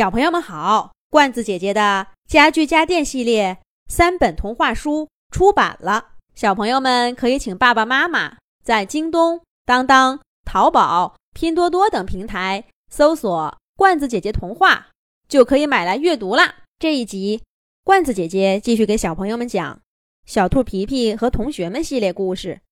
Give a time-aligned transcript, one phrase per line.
[0.00, 14.88] 小朋友们好，罐子姐姐的家具家电系列三本童话书出版了，小朋友们可以请爸爸妈妈在京东、当当、淘宝、拼多多等平台搜索“罐子姐姐童话”，
[15.28, 16.60] 就可以买来阅读啦。
[16.78, 17.42] 这一集，
[17.84, 19.76] 罐子姐姐继续给小朋友们讲
[20.24, 22.62] 《小兔皮皮和同学们》系列故事，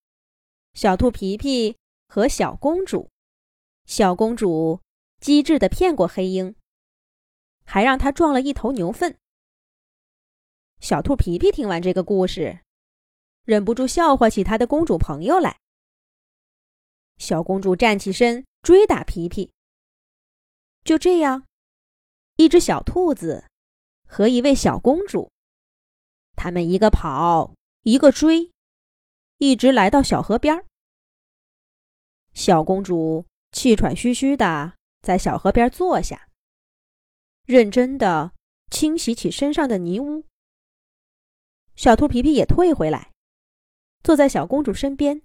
[0.80, 1.76] 《小兔皮皮
[2.08, 3.02] 和小公主》。
[3.84, 4.80] 小公主
[5.20, 6.54] 机智地骗过黑鹰。
[7.70, 9.18] 还让他撞了一头牛粪。
[10.80, 12.60] 小兔皮皮听完这个故事，
[13.44, 15.58] 忍不住笑话起他的公主朋友来。
[17.18, 19.52] 小公主站起身追打皮皮。
[20.82, 21.44] 就这样，
[22.36, 23.44] 一只小兔子
[24.06, 25.30] 和一位小公主，
[26.36, 28.50] 他们一个跑，一个追，
[29.36, 30.64] 一直来到小河边。
[32.32, 36.27] 小公主气喘吁吁的在小河边坐下。
[37.48, 38.34] 认真的
[38.70, 40.26] 清洗起身上的泥污。
[41.76, 43.10] 小兔皮皮也退回来，
[44.04, 45.22] 坐在小公主身边，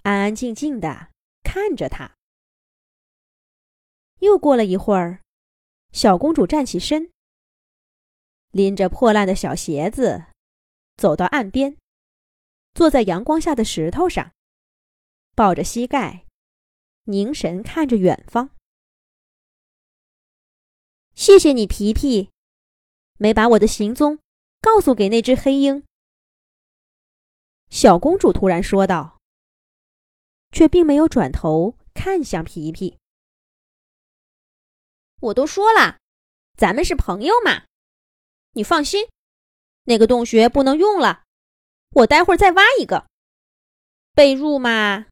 [0.00, 1.10] 安安静静的
[1.44, 2.16] 看着她。
[4.20, 5.20] 又过了一会儿，
[5.92, 7.12] 小公主站起身，
[8.52, 10.24] 拎着破烂的小鞋子，
[10.96, 11.76] 走到岸边，
[12.72, 14.32] 坐在阳光下的石头上，
[15.36, 16.24] 抱着膝盖，
[17.04, 18.48] 凝神看着远方。
[21.14, 22.30] 谢谢你，皮皮，
[23.18, 24.18] 没把我的行踪
[24.60, 25.84] 告诉给那只黑鹰。
[27.68, 29.18] 小公主突然说道，
[30.50, 32.98] 却并没有转头看向皮皮。
[35.20, 35.98] 我都说了，
[36.56, 37.64] 咱们是朋友嘛，
[38.52, 39.08] 你放心，
[39.84, 41.24] 那个洞穴不能用了，
[41.90, 43.06] 我待会儿再挖一个。
[44.14, 45.06] 被褥嘛，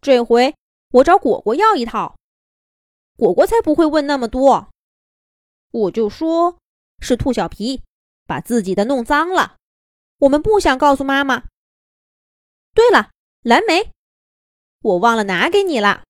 [0.00, 0.54] 这回
[0.90, 2.16] 我找果果要一套，
[3.16, 4.68] 果果才不会问那么多。
[5.70, 6.58] 我就说，
[7.00, 7.82] 是兔小皮
[8.26, 9.56] 把自己的弄脏了，
[10.18, 11.44] 我们不想告诉妈妈。
[12.74, 13.10] 对了，
[13.42, 13.92] 蓝莓，
[14.80, 16.04] 我忘了拿给你了。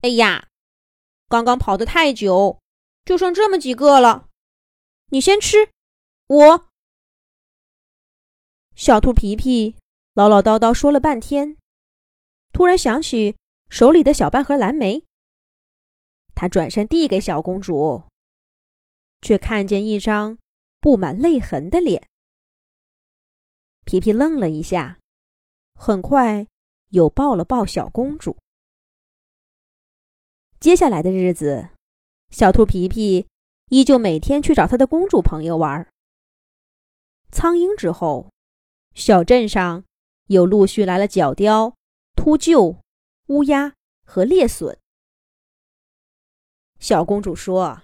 [0.00, 0.48] 哎呀，
[1.28, 2.58] 刚刚跑得太久，
[3.04, 4.28] 就剩这么几个了，
[5.10, 5.70] 你先吃。
[6.26, 6.68] 我
[8.74, 9.76] 小兔皮皮
[10.14, 11.56] 唠唠叨叨说了半天，
[12.52, 13.36] 突然想起
[13.68, 15.04] 手里的小半盒蓝莓，
[16.34, 18.02] 他转身递给小公主。
[19.22, 20.36] 却看见一张
[20.80, 22.08] 布满泪痕的脸。
[23.84, 24.98] 皮皮愣了一下，
[25.74, 26.46] 很快
[26.90, 28.36] 又抱了抱小公主。
[30.60, 31.70] 接下来的日子，
[32.30, 33.26] 小兔皮皮
[33.70, 35.88] 依旧每天去找他的公主朋友玩。
[37.30, 38.30] 苍鹰之后，
[38.94, 39.84] 小镇上
[40.26, 41.74] 又陆续来了角雕、
[42.14, 42.78] 秃鹫、
[43.28, 44.76] 乌鸦和猎隼。
[46.78, 47.82] 小公主说。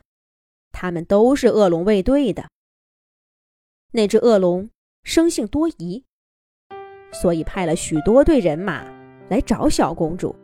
[0.80, 2.44] 他们都是恶龙卫队的。
[3.90, 4.70] 那只恶龙
[5.02, 6.04] 生性多疑，
[7.10, 8.84] 所以派了许多队人马
[9.28, 10.36] 来找小公主。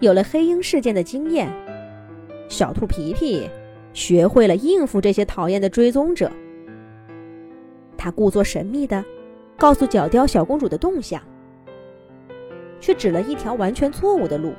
[0.00, 1.48] 有了黑鹰事件的经验，
[2.48, 3.48] 小兔皮皮
[3.92, 6.28] 学会了应付这些讨厌的追踪者。
[7.96, 9.04] 他故作神秘的
[9.56, 11.22] 告诉角雕小公主的动向，
[12.80, 14.52] 却指了一条完全错误的路，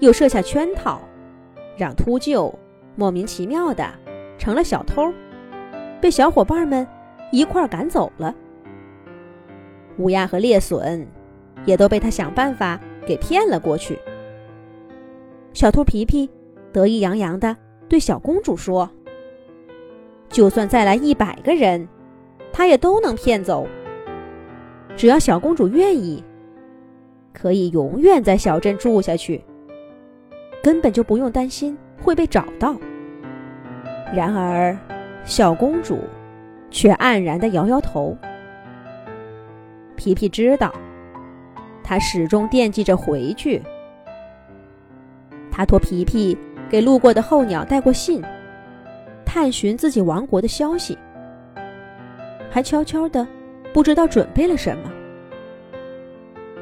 [0.00, 1.02] 又设下圈套。
[1.74, 2.54] 让秃鹫
[2.94, 3.88] 莫名其妙的
[4.38, 5.12] 成了小偷，
[6.00, 6.86] 被小伙伴们
[7.30, 8.34] 一块儿赶走了。
[9.98, 11.06] 乌鸦和猎隼
[11.64, 13.98] 也都被他想办法给骗了过去。
[15.52, 16.28] 小兔皮皮
[16.72, 17.56] 得意洋洋的
[17.88, 18.90] 对小公主说
[20.28, 21.86] ：“就算再来一百个人，
[22.52, 23.66] 他也都能骗走。
[24.96, 26.24] 只要小公主愿意，
[27.32, 29.44] 可以永远在小镇住下去。”
[30.62, 32.76] 根本就不用担心会被找到。
[34.12, 34.76] 然而，
[35.24, 36.00] 小公主
[36.70, 38.14] 却黯然的摇摇头。
[39.96, 40.74] 皮皮知道，
[41.82, 43.62] 她始终惦记着回去。
[45.50, 46.36] 他托皮皮
[46.68, 48.22] 给路过的候鸟带过信，
[49.24, 50.96] 探寻自己王国的消息，
[52.50, 53.26] 还悄悄的
[53.72, 54.90] 不知道准备了什么。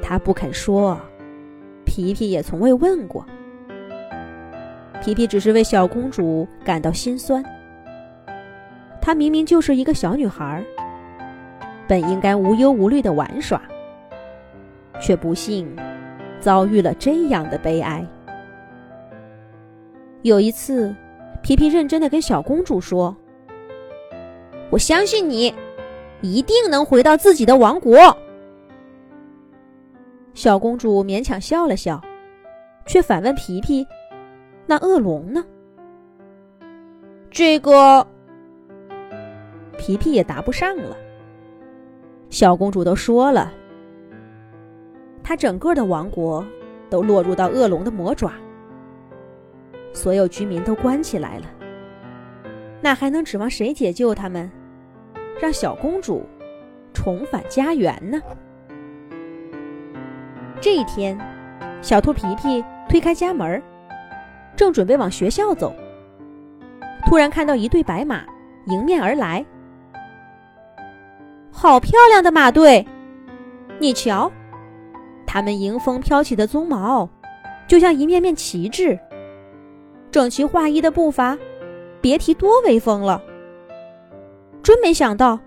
[0.02, 1.00] 他不肯说，
[1.84, 3.24] 皮皮也从未问过。
[5.00, 7.42] 皮皮只是为小公主感到心酸。
[9.00, 10.62] 她明明就是一个小女孩，
[11.88, 13.60] 本应该无忧无虑的玩耍，
[15.00, 15.74] 却不幸
[16.38, 18.06] 遭遇了这样的悲哀。
[20.22, 20.94] 有一次，
[21.42, 23.16] 皮皮认真的跟小公主说
[24.68, 25.54] ：“我相信你，
[26.20, 27.96] 一定能回到自己的王国。”
[30.34, 31.98] 小公主勉强笑了笑，
[32.84, 33.86] 却反问皮皮。
[34.66, 35.44] 那恶龙呢？
[37.30, 38.06] 这个，
[39.78, 40.96] 皮皮也答不上了。
[42.28, 43.52] 小公主都说了，
[45.22, 46.44] 她整个的王国
[46.88, 48.32] 都落入到恶龙的魔爪，
[49.92, 51.44] 所有居民都关起来了。
[52.80, 54.50] 那还能指望谁解救他们，
[55.40, 56.24] 让小公主
[56.92, 58.20] 重返家园呢？
[60.60, 61.18] 这一天，
[61.82, 63.62] 小兔皮皮推开家门，
[64.60, 65.74] 正准备往学校走，
[67.06, 68.26] 突然看到一队白马
[68.66, 69.42] 迎面而来。
[71.50, 72.86] 好漂亮的马队！
[73.78, 74.30] 你瞧，
[75.26, 77.08] 它们迎风飘起的鬃毛，
[77.66, 78.98] 就像一面面旗帜；
[80.10, 81.38] 整齐划一的步伐，
[82.02, 83.22] 别提多威风了。
[84.62, 85.40] 真没想到，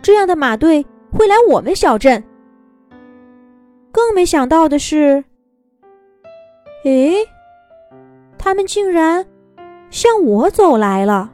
[0.00, 0.82] 这样的马队
[1.12, 2.24] 会来我们小镇。
[3.92, 5.22] 更没想到的是，
[6.84, 7.16] 诶，
[8.42, 9.24] 他们竟然
[9.90, 11.30] 向我走来了。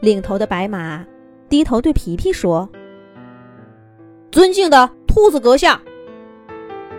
[0.00, 1.04] 领头的白马
[1.48, 2.70] 低头对皮皮说
[4.30, 5.82] ：“尊敬的兔子阁下，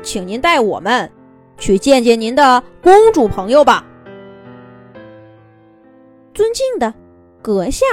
[0.04, 1.10] 请您带我们
[1.58, 3.86] 去见见您的公主朋友吧。”
[6.36, 6.94] 尊敬的
[7.42, 7.86] 阁下，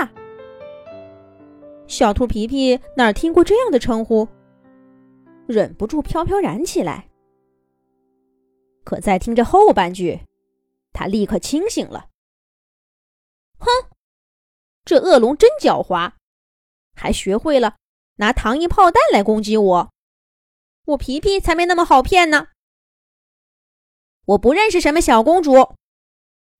[1.86, 4.26] 小兔皮皮哪听过这样的称呼，
[5.46, 7.06] 忍不住飘飘然起来。
[8.84, 10.20] 可再听着后半句，
[10.92, 12.10] 他立刻清醒了。
[13.58, 13.66] 哼！
[14.84, 16.12] 这恶龙真狡猾，
[16.94, 17.76] 还学会了
[18.16, 19.90] 拿糖衣炮弹来攻击我。
[20.84, 22.48] 我皮皮才没那么好骗呢。
[24.26, 25.74] 我不认识什么小公主，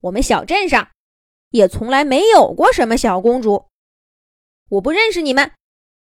[0.01, 0.91] 我们小镇上
[1.51, 3.69] 也从来没有过什么小公主。
[4.71, 5.53] 我不认识你们，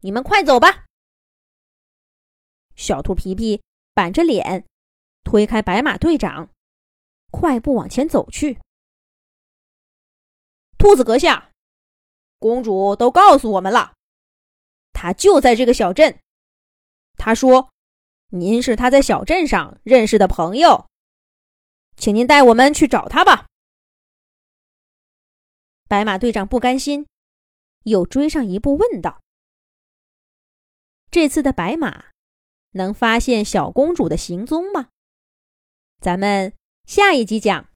[0.02, 0.84] 你们快走吧。
[2.76, 3.60] 小兔皮皮
[3.92, 4.64] 板着脸，
[5.24, 6.50] 推开白马队长，
[7.30, 8.60] 快步往前走去。
[10.78, 11.50] 兔子阁下。
[12.38, 13.94] 公主都告诉我们了，
[14.92, 16.20] 她就在这个小镇。
[17.16, 17.70] 她说
[18.36, 20.86] ：“您是她在小镇上认识的朋友，
[21.96, 23.46] 请您带我们去找她吧。”
[25.88, 27.06] 白马队长不甘心，
[27.84, 29.22] 又追上一步问道
[31.10, 32.06] ：“这次的白马
[32.72, 34.90] 能发现小公主的行踪吗？”
[36.00, 36.52] 咱们
[36.86, 37.66] 下一集讲。